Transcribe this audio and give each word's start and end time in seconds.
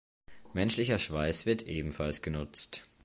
Menschlicher 0.53 0.97
Schweiß 0.97 1.45
wird 1.45 1.61
ebenfalls 1.67 2.23
genutzt. 2.23 2.85